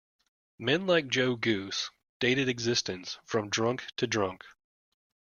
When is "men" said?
0.57-0.87